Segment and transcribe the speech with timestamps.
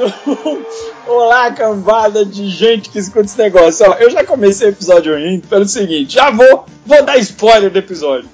[0.00, 0.62] 3, 2, 1.
[1.06, 3.84] Olá, cambada de gente que escuta esse negócio.
[3.86, 7.78] Ó, eu já comecei o episódio rindo pelo seguinte: já vou, vou dar spoiler do
[7.78, 8.26] episódio.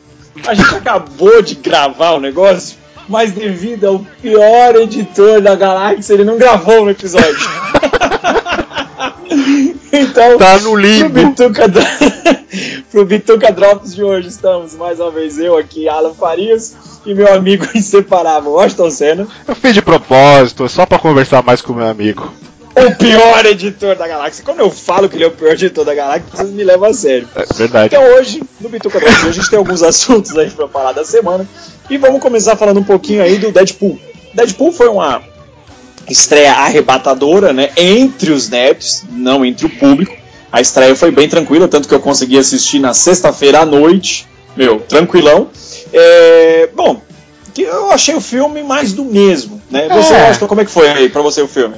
[0.47, 6.25] A gente acabou de gravar o negócio, mas devido ao pior editor da galáxia, ele
[6.25, 7.35] não gravou no episódio.
[9.93, 11.11] então, tá no limbo.
[11.11, 11.65] Pro Bituca,
[12.93, 17.33] pro Bituca Drops de hoje, estamos mais uma vez eu aqui, Alan Farias, e meu
[17.33, 19.29] amigo inseparável, Washington Senna.
[19.47, 22.31] Eu fiz de propósito, só para conversar mais com meu amigo.
[22.75, 24.45] O pior editor da galáxia.
[24.45, 26.93] Quando eu falo que ele é o pior editor da galáxia, vocês me levam a
[26.93, 27.27] sério.
[27.35, 27.95] É verdade.
[27.95, 31.49] Então hoje, no Bituca Drops, a gente tem alguns assuntos aí pra falar da semana.
[31.89, 33.99] E vamos começar falando um pouquinho aí do Deadpool.
[34.35, 35.23] Deadpool foi uma
[36.07, 37.71] estreia arrebatadora, né?
[37.77, 40.15] Entre os nerds, não entre o público.
[40.53, 44.29] A estreia foi bem tranquila, tanto que eu consegui assistir na sexta-feira à noite.
[44.57, 45.51] Meu, tranquilão.
[45.93, 47.03] É, bom,
[47.57, 49.89] eu achei o filme mais do mesmo, né?
[49.89, 50.29] Você, é.
[50.29, 51.77] Austin, como é que foi aí pra você o filme?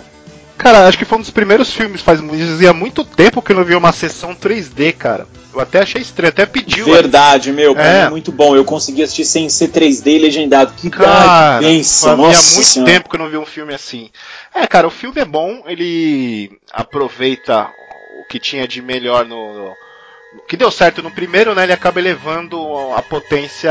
[0.57, 3.65] Cara, acho que foi um dos primeiros filmes, faz dizia muito tempo que eu não
[3.65, 5.27] vi uma sessão 3D, cara.
[5.55, 6.84] Eu até achei estranho, até pediu.
[6.87, 8.01] Verdade, meu, é.
[8.01, 8.55] é muito bom.
[8.55, 10.73] Eu consegui assistir sem ser 3D legendado.
[10.77, 12.93] Que cara, pensa, nossa muito senhora.
[12.93, 14.11] tempo que eu não vi um filme assim.
[14.53, 17.69] É, cara, o filme é bom, ele aproveita
[18.21, 19.73] o que tinha de melhor no, no
[20.47, 21.65] que deu certo no primeiro, né?
[21.65, 22.59] Ele acaba elevando
[22.95, 23.71] a potência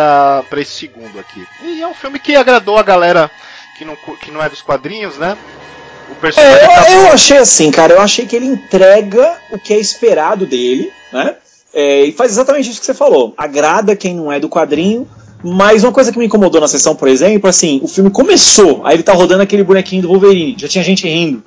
[0.49, 1.45] para esse segundo aqui.
[1.63, 3.29] E é um filme que agradou a galera
[3.77, 5.37] que não, que não é dos quadrinhos, né?
[6.09, 7.93] O personagem é, eu achei assim, cara.
[7.93, 11.35] Eu achei que ele entrega o que é esperado dele, né?
[11.73, 13.33] É, e faz exatamente isso que você falou.
[13.37, 15.07] Agrada quem não é do quadrinho.
[15.43, 18.95] Mas uma coisa que me incomodou na sessão, por exemplo, assim, o filme começou, aí
[18.95, 21.43] ele tá rodando aquele bonequinho do Wolverine, já tinha gente rindo.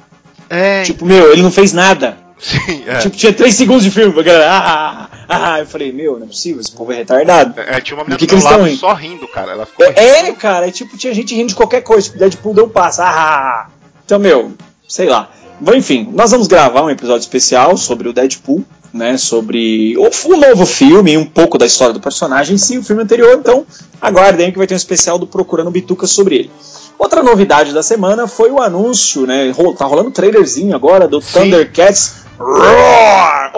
[0.49, 0.85] É.
[0.85, 2.17] Tipo, meu, ele não fez nada.
[2.41, 2.99] Sim, é.
[2.99, 4.51] Tipo, tinha 3 segundos de filme, galera.
[4.51, 7.61] Ah, ah, ah, ah, eu falei, meu, não é possível, esse povo é retardado.
[7.61, 8.79] É, tinha uma menina que que eles estão rindo?
[8.79, 9.53] só rindo, cara.
[9.53, 12.07] Ela ficou é, é, cara, é tipo, tinha gente rindo de qualquer coisa.
[12.07, 13.03] Tipo, Deadpool deu um passo.
[13.03, 13.69] Ah,
[14.05, 14.53] então, meu,
[14.89, 15.31] sei lá.
[15.61, 19.19] Bom, enfim, nós vamos gravar um episódio especial sobre o Deadpool, né?
[19.19, 22.83] Sobre o, o novo filme e um pouco da história do personagem em si, o
[22.83, 23.37] filme anterior.
[23.39, 23.67] Então,
[24.01, 26.51] aguardem que vai ter um especial do Procurando Bituca sobre ele.
[26.99, 29.55] Outra novidade da semana foi o anúncio, né?
[29.77, 31.41] Tá rolando um trailerzinho agora do Sim.
[31.41, 33.53] Thundercats Roar!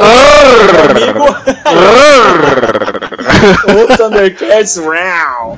[0.90, 1.24] amigo.
[3.70, 5.56] o Thundercats Roar.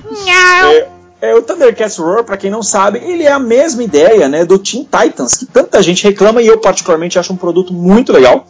[1.22, 4.44] É, é, o Thundercats Roar, para quem não sabe, ele é a mesma ideia, né,
[4.44, 8.46] do Teen Titans, que tanta gente reclama e eu particularmente acho um produto muito legal,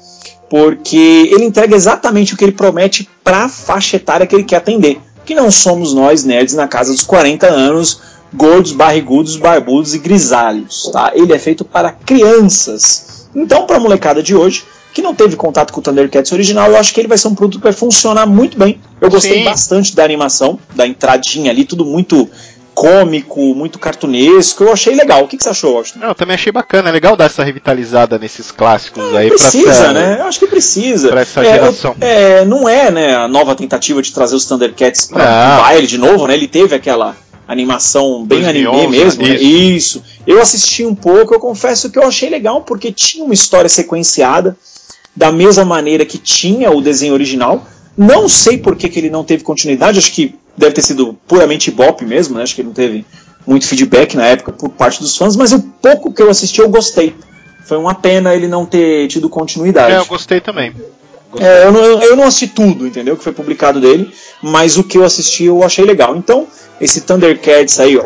[0.50, 4.56] porque ele entrega exatamente o que ele promete para a faixa etária que ele quer
[4.56, 8.00] atender, que não somos nós nerds na casa dos 40 anos,
[8.34, 11.12] gordos, barrigudos, barbudos e grisalhos, tá?
[11.14, 15.72] Ele é feito para crianças então, para a molecada de hoje, que não teve contato
[15.72, 18.27] com o Thundercats original, eu acho que ele vai ser um produto que vai funcionar
[18.27, 18.81] muito bem.
[19.00, 19.45] Eu gostei Sim.
[19.45, 22.31] bastante da animação, da entradinha ali, tudo muito
[22.75, 24.65] cômico, muito cartunesco.
[24.65, 25.25] Eu achei legal.
[25.25, 26.00] O que, que você achou, Austin?
[26.03, 26.89] Eu também achei bacana.
[26.89, 29.28] É legal dar essa revitalizada nesses clássicos é, aí.
[29.28, 30.16] Precisa, pra né?
[30.21, 31.09] Eu acho que precisa.
[31.09, 31.97] Pra essa é, geração.
[32.01, 35.61] É, não é, né, a nova tentativa de trazer os Thundercats pra ah.
[35.61, 36.34] baile de novo, né?
[36.34, 37.16] Ele teve aquela
[37.47, 39.22] animação bem 2011, anime mesmo.
[39.22, 39.34] Né?
[39.37, 40.03] Isso.
[40.27, 44.56] Eu assisti um pouco, eu confesso que eu achei legal porque tinha uma história sequenciada
[45.15, 47.66] da mesma maneira que tinha o desenho original.
[47.97, 51.71] Não sei por que, que ele não teve continuidade, acho que deve ter sido puramente
[51.71, 52.43] bop mesmo, né?
[52.43, 53.06] acho que ele não teve
[53.47, 56.69] muito feedback na época por parte dos fãs, mas o pouco que eu assisti eu
[56.69, 57.15] gostei.
[57.66, 59.94] Foi uma pena ele não ter tido continuidade.
[59.94, 60.75] É, eu gostei também.
[61.39, 63.17] É, eu, não, eu não assisti tudo, entendeu?
[63.17, 64.12] Que foi publicado dele,
[64.43, 66.17] mas o que eu assisti eu achei legal.
[66.17, 66.47] Então,
[66.81, 67.97] esse Thundercats aí,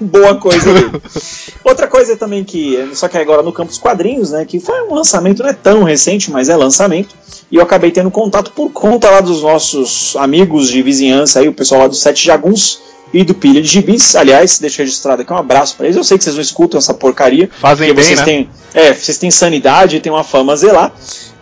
[0.00, 0.90] boa coisa dele.
[1.64, 4.94] Outra coisa também que, só que agora no campo dos quadrinhos, né, que foi um
[4.94, 7.14] lançamento não é tão recente, mas é lançamento,
[7.50, 11.52] e eu acabei tendo contato por conta lá dos nossos amigos de vizinhança aí, o
[11.52, 12.80] pessoal lá do Sete Jaguns,
[13.12, 14.14] e do Pilha de Gibis.
[14.14, 15.96] Aliás, deixa registrado aqui um abraço para eles.
[15.96, 17.48] Eu sei que vocês não escutam essa porcaria.
[17.60, 18.24] Fazem bem, vocês né?
[18.24, 20.92] Têm, é, vocês têm sanidade e têm uma fama a zelar.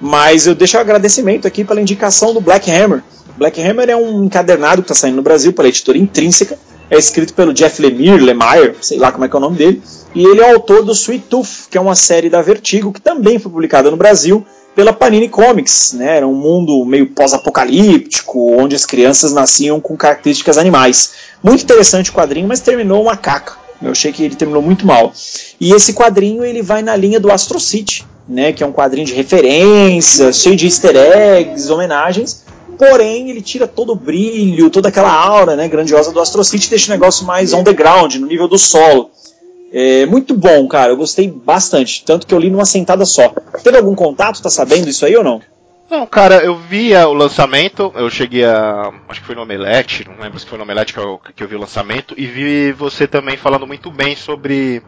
[0.01, 3.03] Mas eu deixo um agradecimento aqui pela indicação do Black Hammer.
[3.37, 6.59] Black Hammer é um encadernado que está saindo no Brasil pela editora Intrínseca.
[6.91, 9.83] É escrito pelo Jeff Lemire, Lemire, sei lá como é que é o nome dele.
[10.15, 13.39] E ele é autor do Sweet Tooth, que é uma série da Vertigo, que também
[13.39, 14.45] foi publicada no Brasil
[14.75, 16.19] pela Panini Comics, né?
[16.19, 21.13] Era um mundo meio pós-apocalíptico, onde as crianças nasciam com características animais.
[21.43, 23.55] Muito interessante o quadrinho, mas terminou uma caca.
[23.81, 25.13] Eu achei que ele terminou muito mal.
[25.61, 28.53] E esse quadrinho ele vai na linha do Astro City, né?
[28.53, 32.45] Que é um quadrinho de referência, cheio de easter eggs, homenagens.
[32.77, 36.87] Porém, ele tira todo o brilho, toda aquela aura né, grandiosa do Astro City deixa
[36.93, 39.11] o negócio mais on the ground, no nível do solo.
[39.73, 40.93] É muito bom, cara.
[40.93, 42.05] Eu gostei bastante.
[42.05, 43.35] Tanto que eu li numa sentada só.
[43.63, 44.41] Teve algum contato?
[44.41, 45.41] Tá sabendo isso aí ou não?
[45.91, 48.93] Não, cara, eu via o lançamento, eu cheguei a.
[49.09, 51.49] Acho que foi no Omelete, não lembro se foi no Omelete que eu, que eu
[51.49, 54.83] vi o lançamento, e vi você também falando muito bem sobre.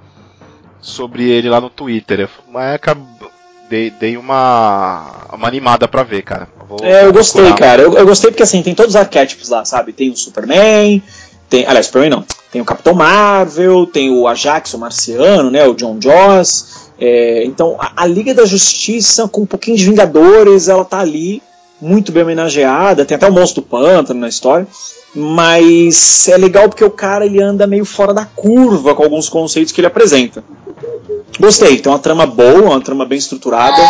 [0.80, 2.28] sobre ele lá no Twitter.
[2.50, 2.78] Mas
[3.70, 5.28] dei, dei uma.
[5.32, 6.48] uma animada pra ver, cara.
[6.68, 7.68] Vou, é, eu gostei, procurar.
[7.68, 7.82] cara.
[7.82, 9.94] Eu, eu gostei porque assim, tem todos os arquétipos lá, sabe?
[9.94, 11.02] Tem o Superman,
[11.48, 11.66] tem.
[11.66, 12.24] Aliás, Superman não.
[12.52, 15.66] Tem o Capitão Marvel, tem o Ajax, o Marciano, né?
[15.66, 16.89] O John Joss.
[17.00, 21.42] É, então, a, a, Liga da Justiça, com um pouquinho de Vingadores, ela tá ali,
[21.80, 23.06] muito bem homenageada.
[23.06, 24.66] Tem até o Monstro do Pântano na história.
[25.14, 29.72] Mas é legal porque o cara ele anda meio fora da curva com alguns conceitos
[29.72, 30.44] que ele apresenta.
[31.38, 33.82] Gostei, tem uma trama boa, uma trama bem estruturada.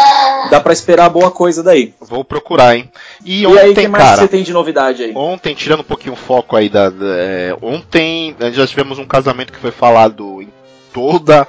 [0.51, 1.93] Dá para esperar boa coisa daí.
[2.01, 2.89] Vou procurar, hein?
[3.25, 5.13] E, e ontem, aí, o que mais cara, você tem de novidade aí?
[5.15, 6.89] Ontem, tirando um pouquinho o foco aí da.
[6.89, 10.49] da é, ontem já tivemos um casamento que foi falado em
[10.93, 11.47] toda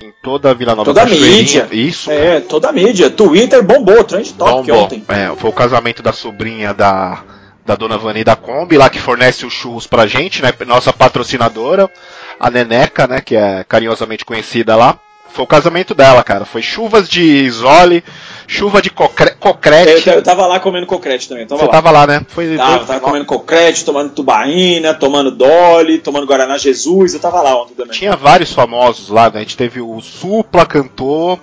[0.00, 1.68] em toda a Vila Nova Toda a mídia.
[1.70, 2.10] Isso.
[2.10, 3.10] É, toda a mídia.
[3.10, 4.84] Twitter bombou, trend top bombou.
[4.84, 5.04] ontem.
[5.08, 7.22] É, foi o casamento da sobrinha da,
[7.64, 10.52] da dona Vani da Kombi, lá que fornece os churros pra gente, né?
[10.66, 11.90] Nossa patrocinadora,
[12.38, 13.20] a Neneca, né?
[13.20, 14.98] Que é carinhosamente conhecida lá.
[15.34, 16.44] Foi o casamento dela, cara.
[16.44, 18.04] Foi chuvas de isole,
[18.46, 20.08] chuva de cocre cocrete.
[20.08, 21.44] Eu, eu tava lá comendo cocrete também.
[21.44, 21.72] Tava Você lá.
[21.72, 22.24] tava lá, né?
[22.28, 22.86] Foi, tava, foi...
[22.86, 27.14] tava comendo cocrete, tomando tubaína, tomando Dolly, tomando Guaraná Jesus.
[27.14, 27.90] Eu tava lá ontem também.
[27.90, 29.38] Tinha vários famosos lá, né?
[29.38, 31.40] A gente teve o Supla cantor.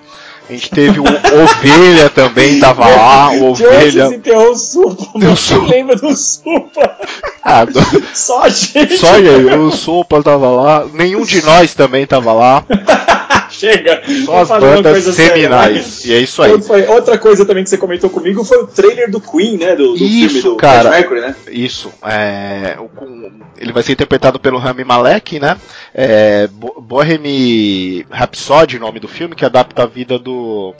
[0.48, 4.08] A gente teve o Ovelha também, tava lá, o Ovelha.
[4.08, 6.96] o Supla, mas quem lembra do Supla?
[7.44, 7.80] Ah, do...
[8.14, 8.96] Só a gente.
[8.98, 12.64] Só ele, o Supla tava lá, nenhum de nós também tava lá.
[13.62, 14.02] Chega.
[14.24, 15.86] Só as bandas seminais.
[15.86, 16.60] Séria, e é isso aí.
[16.60, 19.76] Foi, outra coisa também que você comentou comigo foi o trailer do Queen, né?
[19.76, 21.36] Do, do isso, filme do cara, Mercury, né?
[21.48, 21.92] Isso.
[22.04, 22.76] É,
[23.56, 25.56] ele vai ser interpretado pelo Rami Malek, né?
[25.94, 26.48] É,
[26.80, 30.74] Bohemian Rhapsody, nome do filme, que adapta a vida do,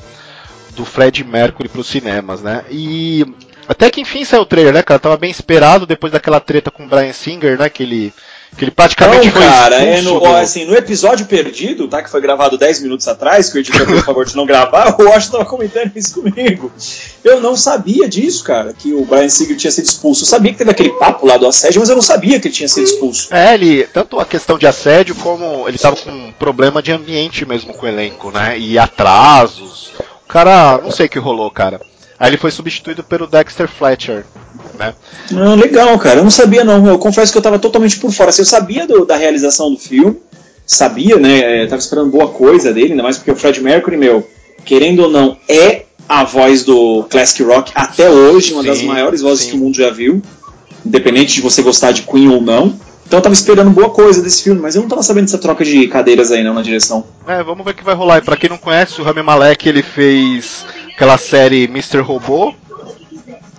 [0.74, 2.64] do Fred Mercury para os cinemas, né?
[2.68, 3.24] E
[3.68, 4.98] até que enfim saiu o trailer, né, cara?
[4.98, 7.68] Tava bem esperado depois daquela treta com o Brian Singer, né?
[7.68, 8.12] Que ele
[8.56, 10.26] que ele praticamente não, foi cara, é no, do...
[10.26, 12.02] assim, no episódio perdido, tá?
[12.02, 15.04] Que foi gravado 10 minutos atrás, que o editor fez favor de não gravar, o
[15.04, 16.70] Washington tava comentando isso comigo.
[17.24, 20.24] Eu não sabia disso, cara, que o Brian Singer tinha sido expulso.
[20.24, 22.54] Eu sabia que teve aquele papo lá do assédio, mas eu não sabia que ele
[22.54, 23.34] tinha sido expulso.
[23.34, 27.46] É, ele, tanto a questão de assédio, como ele tava com um problema de ambiente
[27.46, 28.58] mesmo com o elenco, né?
[28.58, 29.92] E atrasos.
[30.24, 31.80] O cara, não sei o que rolou, cara.
[32.18, 34.24] Aí ele foi substituído pelo Dexter Fletcher,
[34.78, 34.94] né?
[35.34, 36.20] Ah, legal, cara.
[36.20, 36.86] Eu não sabia não.
[36.86, 38.30] Eu confesso que eu estava totalmente por fora.
[38.30, 40.16] Assim, eu sabia do, da realização do filme,
[40.66, 41.64] sabia, né?
[41.64, 44.28] Eu tava esperando boa coisa dele, ainda mais porque o Fred Mercury, meu,
[44.64, 49.20] querendo ou não, é a voz do classic rock até hoje, uma sim, das maiores
[49.22, 49.50] vozes sim.
[49.50, 50.20] que o mundo já viu,
[50.84, 52.74] independente de você gostar de Queen ou não.
[53.06, 55.64] Então eu tava esperando boa coisa desse filme, mas eu não tava sabendo dessa troca
[55.64, 57.04] de cadeiras aí não na direção.
[57.26, 58.18] É, vamos ver o que vai rolar.
[58.18, 60.64] E pra quem não conhece, o Rami Malek ele fez
[60.94, 62.00] aquela série Mr.
[62.00, 62.54] Robô,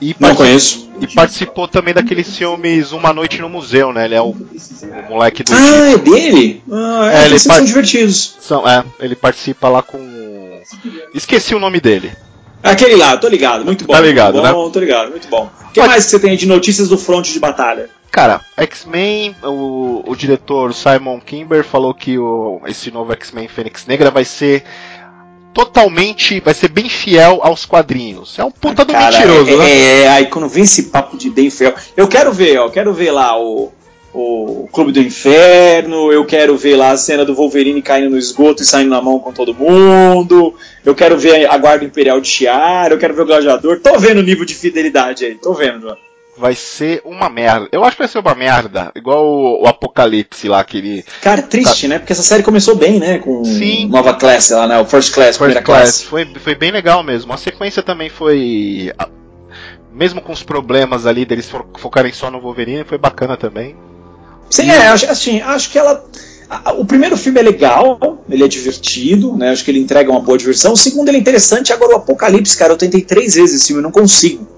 [0.10, 0.92] e Não conheço.
[1.00, 4.06] E participou também daqueles filmes Uma Noite no Museu, né?
[4.06, 5.54] Ele é o, o moleque do.
[5.54, 6.62] Ah, é dele?
[6.72, 8.38] Ah, é, é eles são divertidos.
[8.40, 10.00] São, é, ele participa lá com.
[11.14, 12.12] Esqueci o nome dele.
[12.62, 13.94] Aquele lá, tô ligado, muito bom.
[13.94, 14.72] Tá ligado, muito bom, né?
[14.72, 15.50] Tô ligado, muito bom.
[15.62, 15.88] O que Pode...
[15.90, 17.90] mais que você tem de notícias do front de batalha?
[18.10, 24.12] Cara, X-Men, o, o diretor Simon Kimber falou que o, esse novo X-Men Fênix Negra
[24.12, 24.64] vai ser
[25.54, 26.40] totalmente.
[26.40, 28.38] Vai ser bem fiel aos quadrinhos.
[28.40, 29.72] É um puta do Cara, mentiroso, é, né?
[29.72, 31.74] É, é, aí quando vem esse papo de bem fiel.
[31.96, 33.72] Eu quero ver, ó, quero ver lá o,
[34.14, 38.64] o Clube do Inferno, eu quero ver lá a cena do Wolverine caindo no esgoto
[38.64, 40.56] e saindo na mão com todo mundo.
[40.84, 43.80] Eu quero ver a Guarda Imperial de Chiara, eu quero ver o Gladiador.
[43.80, 47.68] Tô vendo o nível de fidelidade aí, tô vendo, mano vai ser uma merda.
[47.72, 51.06] Eu acho que vai ser uma merda, igual o, o Apocalipse lá que ele.
[51.22, 51.88] Cara, triste, tá...
[51.90, 52.00] né?
[52.00, 53.20] Porque essa série começou bem, né?
[53.20, 53.88] Com Sim.
[53.88, 54.80] Nova Class lá, né?
[54.80, 56.04] O First Class, First primeira Class.
[56.04, 57.34] Foi, foi bem legal mesmo.
[57.34, 58.92] A sequência também foi.
[59.94, 63.76] Mesmo com os problemas ali deles focarem só no Wolverine, foi bacana também.
[64.50, 64.72] Sim, e...
[64.72, 66.04] é, assim, acho que ela.
[66.78, 69.52] O primeiro filme é legal, ele é divertido, né?
[69.52, 70.74] Acho que ele entrega uma boa diversão.
[70.74, 73.80] O segundo ele é interessante, agora o Apocalipse, cara, eu tentei três vezes esse filme,
[73.80, 74.53] eu não consigo.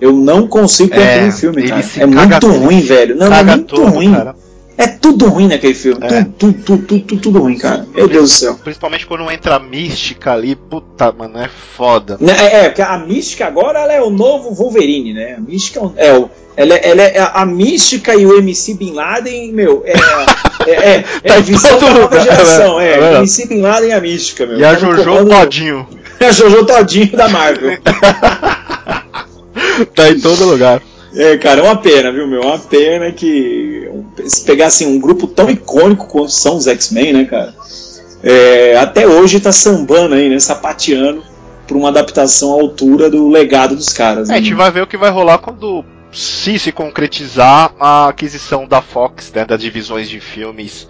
[0.00, 1.84] Eu não consigo é, um filme, cara.
[1.98, 3.16] É muito ruim, velho.
[3.16, 4.12] Não, é muito todo, ruim.
[4.12, 4.34] Cara.
[4.80, 6.00] É tudo ruim naquele filme.
[6.06, 6.24] É.
[6.38, 7.86] Tudo, tudo, tudo, tudo, tudo ruim, cara.
[7.94, 8.58] Meu Deus do céu.
[8.64, 12.16] Principalmente quando entra a mística ali, puta, mano, é foda.
[12.18, 15.34] Né, é, é, porque a mística agora ela é o novo Wolverine, né?
[15.36, 16.30] A mística é o.
[16.56, 19.92] Ela, é, ela é a mística e o MC Bin Laden, meu, é.
[20.66, 22.92] É, é, tá é visão da nova lugar, geração, é.
[22.92, 23.16] é.
[23.16, 24.58] MC Bin Laden e a mística, meu.
[24.58, 25.86] E a tá Jojo Todinho.
[26.20, 27.78] É a Jojo Todinho da Marvel.
[29.94, 30.82] tá em todo lugar.
[31.14, 32.42] É, cara, é uma pena, viu, meu?
[32.42, 33.90] É uma pena que
[34.26, 37.54] se pegasse assim, um grupo tão icônico quanto são os X-Men, né, cara?
[38.22, 40.38] É, até hoje tá sambando aí, né?
[40.38, 41.22] Sapateando
[41.66, 44.28] por uma adaptação à altura do legado dos caras.
[44.28, 44.38] É, né?
[44.38, 48.82] a gente vai ver o que vai rolar quando se se concretizar a aquisição da
[48.82, 50.88] Fox, né, das divisões de filmes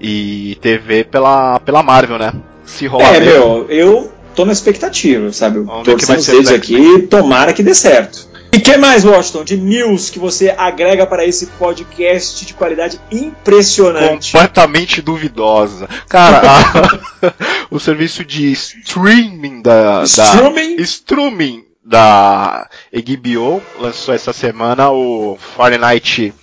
[0.00, 2.32] e TV pela, pela Marvel, né?
[2.64, 3.14] Se rolar.
[3.14, 3.32] É, mesmo.
[3.32, 5.60] meu, eu tô na expectativa, sabe?
[5.60, 8.30] Vamos Torcendo os dedos aqui, tomara que dê certo.
[8.54, 14.32] E que mais, Washington, de news que você agrega para esse podcast de qualidade impressionante?
[14.32, 15.88] Completamente duvidosa.
[16.06, 17.32] Cara, a,
[17.74, 20.02] o serviço de streaming da.
[20.04, 20.76] Streaming?
[20.76, 26.34] Da, streaming da HBO lançou essa semana o Fahrenheit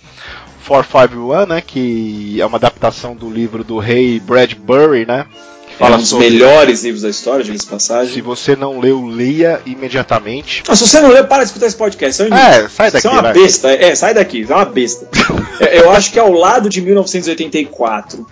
[0.66, 1.60] 451, né?
[1.60, 5.26] Que é uma adaptação do livro do rei Bradbury, né?
[5.80, 8.12] Fala é um dos melhores livros da história, de passagem.
[8.12, 10.62] Se você não leu, leia imediatamente.
[10.68, 12.22] Não, se você não leu, para de escutar esse podcast.
[12.22, 13.00] É, sai daqui.
[13.00, 13.32] Você é uma vai.
[13.32, 13.70] besta.
[13.72, 15.08] É, sai daqui, você é uma besta.
[15.60, 18.26] É, eu acho que ao lado de 1984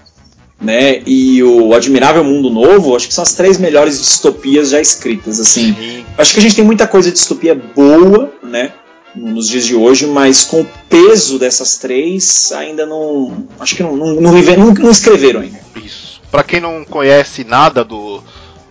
[0.59, 5.39] né, e o Admirável Mundo Novo, acho que são as três melhores distopias já escritas,
[5.39, 5.75] assim.
[5.75, 6.07] Sim.
[6.17, 8.73] Acho que a gente tem muita coisa de distopia boa, né,
[9.15, 13.95] nos dias de hoje, mas com o peso dessas três ainda não, acho que não,
[13.95, 15.61] não, não, não, não escreveram ainda.
[15.77, 15.98] Isso
[16.31, 18.23] para quem não conhece nada do,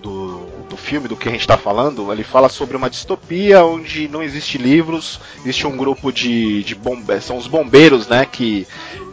[0.02, 4.08] do, do, filme, do que a gente está falando, ele fala sobre uma distopia onde
[4.08, 8.68] não existe livros, existe um grupo de, de bombeiros, são os bombeiros, né, que,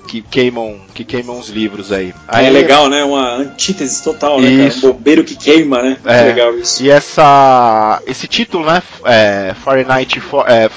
[0.07, 2.15] que queimam que queimam os livros aí.
[2.29, 3.03] aí é legal, né?
[3.03, 4.69] Uma antítese total, né?
[4.69, 4.77] Cara?
[4.77, 5.97] Um bombeiro que queima, né?
[6.05, 6.83] É, legal isso.
[6.83, 8.83] E essa esse título, né?
[9.05, 10.71] É, Fahrenheit for, é,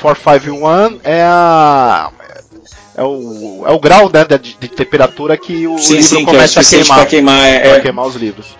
[0.00, 2.10] 451 é a
[2.96, 6.64] é o, é o grau né, de, de temperatura que o sim, livro sim, começa
[6.64, 8.56] que é a queimar, queimar, é, é, queimar os livros.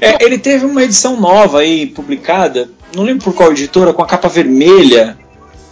[0.00, 4.06] É, ele teve uma edição nova aí, publicada, não lembro por qual editora, com a
[4.06, 5.18] capa vermelha,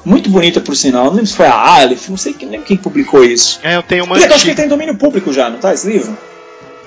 [0.05, 2.77] muito bonita por sinal, não lembro se foi a Aleph, não sei não lembro quem
[2.77, 3.61] publicou isso.
[3.63, 4.19] É, eu tenho uma.
[4.19, 6.17] Eu acho que ele tem domínio público já, não tá esse livro?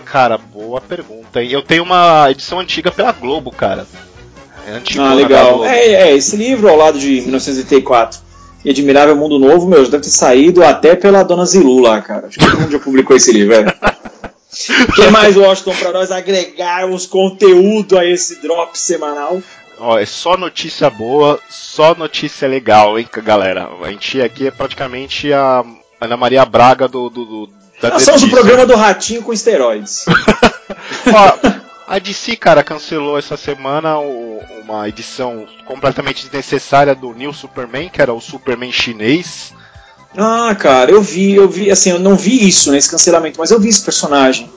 [0.03, 1.41] Cara, boa pergunta.
[1.41, 3.87] Eu tenho uma edição antiga pela Globo, cara.
[4.67, 5.03] É antiga.
[5.03, 5.63] Ah, legal.
[5.63, 8.30] É, é, esse livro ao lado de 1984
[8.63, 12.27] e Admirável Mundo Novo, meu, deve ter saído até pela Dona Zilu lá, cara.
[12.27, 13.73] Acho que todo mundo já publicou esse livro, velho.
[14.87, 19.41] O que mais, Washington, para nós agregarmos conteúdo a esse drop semanal?
[19.79, 23.69] Ó, é só notícia boa, só notícia legal, hein, galera?
[23.81, 25.63] A gente aqui é praticamente a
[25.99, 27.09] Ana Maria Braga do.
[27.09, 27.49] do, do
[27.81, 30.05] da Nós somos o programa do Ratinho com esteroides.
[31.07, 31.60] Ó,
[31.91, 38.13] a DC, cara, cancelou essa semana uma edição completamente desnecessária do New Superman, que era
[38.13, 39.53] o Superman chinês.
[40.17, 43.59] Ah, cara, eu vi, eu vi, assim, eu não vi isso nesse cancelamento, mas eu
[43.59, 44.49] vi esse personagem.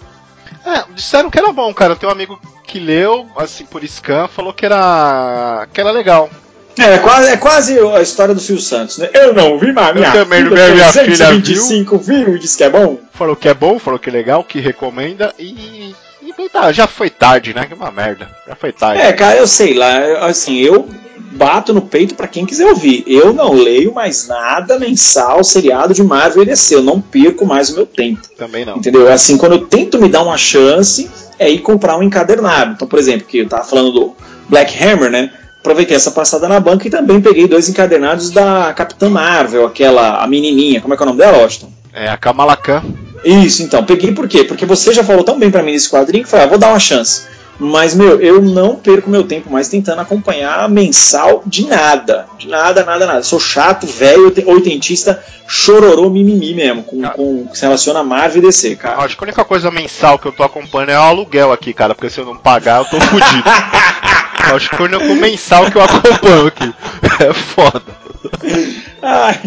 [0.64, 1.96] É, disseram que era bom, cara.
[1.96, 5.66] Tem um amigo que leu, assim, por scan, falou que era.
[5.72, 6.30] que era legal.
[6.78, 9.10] É, é quase, é quase a história do Silvio Santos, né?
[9.12, 11.98] Eu não vi, mas minha, eu também filha, minha filha viu.
[11.98, 13.00] viu e disse que é bom.
[13.12, 15.94] Falou que é bom, falou que é legal, que recomenda e
[16.26, 17.66] e tá, já foi tarde, né?
[17.66, 18.28] Que uma merda.
[18.47, 19.02] Já foi tarde.
[19.02, 20.88] É, cara, eu sei lá, assim, eu
[21.33, 23.04] bato no peito para quem quiser ouvir.
[23.07, 26.75] Eu não leio mais nada mensal, seriado de Marvel e DC.
[26.75, 28.23] Eu não perco mais o meu tempo.
[28.37, 28.76] Também não.
[28.76, 29.09] Entendeu?
[29.09, 32.73] É assim, quando eu tento me dar uma chance, é ir comprar um encadernado.
[32.73, 34.16] Então, por exemplo, que eu tava falando do
[34.49, 35.31] Black Hammer, né?
[35.61, 40.26] Aproveitei essa passada na banca e também peguei dois encadernados da Capitã Marvel, aquela, a
[40.26, 40.81] menininha.
[40.81, 41.73] Como é que é o nome dela, Austin?
[41.93, 42.83] É a Kamala Khan.
[43.25, 43.85] Isso, então.
[43.85, 44.45] Peguei por quê?
[44.45, 46.69] Porque você já falou tão bem para mim nesse quadrinho que falei, ah, vou dar
[46.69, 47.23] uma chance.
[47.59, 52.26] Mas, meu, eu não perco meu tempo mais tentando acompanhar mensal de nada.
[52.37, 53.23] De nada, nada, nada.
[53.23, 58.47] Sou chato, velho, oitentista, chororô, mimimi mesmo, com, com que se relaciona a Marvel e
[58.47, 59.02] DC, cara.
[59.02, 61.95] Acho que a única coisa mensal que eu tô acompanhando é o aluguel aqui, cara,
[61.95, 63.45] porque se eu não pagar, eu tô fudido.
[64.54, 66.75] Acho que é o único mensal que eu acompanho aqui.
[67.21, 67.83] É foda.
[69.06, 69.38] Ai,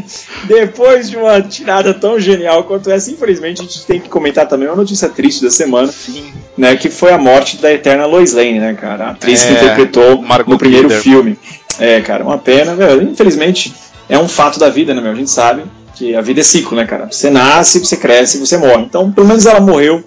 [0.43, 4.67] depois de uma tirada tão genial quanto essa, infelizmente a gente tem que comentar também
[4.67, 5.91] uma notícia triste da semana.
[5.91, 6.31] Sim.
[6.55, 9.05] Né, que foi a morte da eterna Lois Lane, né, cara?
[9.05, 11.37] A atriz é, que interpretou Margot no primeiro filme.
[11.79, 13.01] É, cara, uma pena, velho.
[13.01, 13.73] Infelizmente,
[14.07, 15.11] é um fato da vida, né, meu?
[15.11, 15.63] A gente sabe
[15.95, 17.07] que a vida é ciclo, né, cara?
[17.11, 18.83] Você nasce, você cresce, você morre.
[18.83, 20.03] Então, pelo menos ela morreu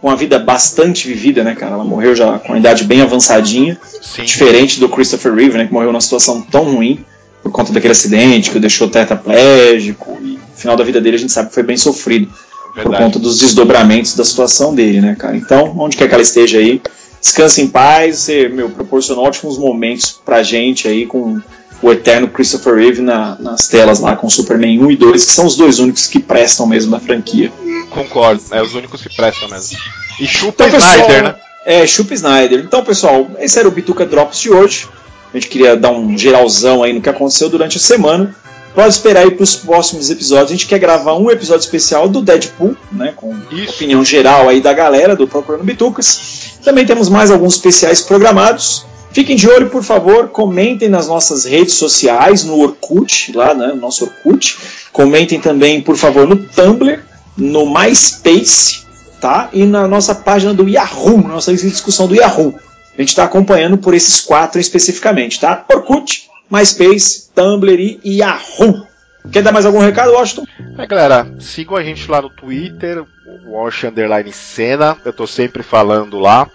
[0.00, 1.72] com uma vida bastante vivida, né, cara?
[1.72, 4.24] Ela morreu já com uma idade bem avançadinha, Sim.
[4.24, 7.04] diferente do Christopher Reeve, né, que morreu numa situação tão ruim
[7.42, 11.18] por conta daquele acidente que o deixou tetraplégico e no final da vida dele a
[11.18, 12.30] gente sabe que foi bem sofrido
[12.74, 12.96] Verdade.
[12.96, 15.36] por conta dos desdobramentos da situação dele, né, cara?
[15.36, 16.80] Então, onde quer que ela esteja aí,
[17.20, 21.40] descanse em paz, você, meu, proporcionou ótimos momentos pra gente aí com
[21.82, 25.46] o eterno Christopher Reeve na, nas telas lá com Superman 1 e 2, que são
[25.46, 27.50] os dois únicos que prestam mesmo da franquia.
[27.90, 29.78] Concordo, é os únicos que prestam mesmo.
[30.20, 31.34] E chupa então, Snyder, pessoal, né?
[31.64, 32.60] É, chupa Snyder.
[32.60, 34.88] Então, pessoal, esse era o Bituca Drops de hoje.
[35.32, 38.34] A gente queria dar um geralzão aí no que aconteceu durante a semana.
[38.74, 40.50] Pode esperar aí para os próximos episódios.
[40.50, 43.12] A gente quer gravar um episódio especial do Deadpool, né?
[43.14, 43.74] Com Isso.
[43.74, 46.58] opinião geral aí da galera do Procurando Bitucas.
[46.64, 48.84] Também temos mais alguns especiais programados.
[49.12, 53.76] Fiquem de olho, por favor, comentem nas nossas redes sociais, no Orkut, lá, né, no
[53.76, 54.56] nosso Orkut.
[54.92, 57.00] Comentem também, por favor, no Tumblr,
[57.36, 58.82] no MySpace,
[59.20, 59.48] tá?
[59.52, 62.54] E na nossa página do Yahoo, nossa discussão do Yahoo.
[62.96, 65.64] A gente está acompanhando por esses quatro especificamente, tá?
[65.72, 68.86] Orkut, MySpace, Tumblr e Yahoo.
[69.30, 70.46] Quer dar mais algum recado, Washington?
[70.78, 73.04] É, galera, sigam a gente lá no Twitter,
[73.46, 74.96] Wash Underline Cena.
[75.04, 76.48] Eu tô sempre falando lá.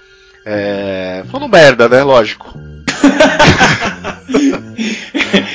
[0.46, 1.24] É...
[1.32, 2.04] Falando merda, né?
[2.04, 2.54] Lógico.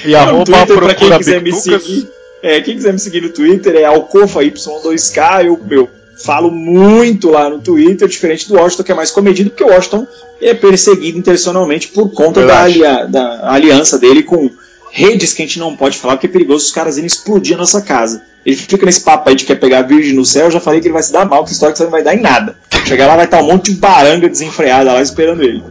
[0.04, 2.08] e arroba Twitter, procura quem quiser me seguir.
[2.42, 5.44] É, quem quiser me seguir no Twitter é AlcofaY2K.
[5.44, 5.90] Eu, meu,
[6.24, 10.06] falo muito lá no Twitter, diferente do Washington, que é mais comedido, porque o Washington
[10.40, 14.50] é perseguido intencionalmente por conta da, alia da aliança dele com
[14.90, 17.58] redes que a gente não pode falar, porque é perigoso os caras irem explodir a
[17.58, 18.22] nossa casa.
[18.44, 20.80] Ele fica nesse papo aí de quer pegar a virgem no céu, eu já falei
[20.80, 22.56] que ele vai se dar mal, que história que você não vai dar em nada.
[22.86, 25.62] Chegar lá vai estar um monte de baranga desenfreada lá esperando ele.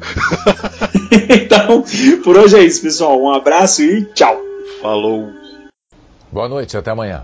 [1.30, 1.84] então,
[2.24, 3.22] por hoje é isso, pessoal.
[3.22, 4.40] Um abraço e tchau.
[4.82, 5.30] Falou.
[6.32, 7.24] Boa noite, até amanhã.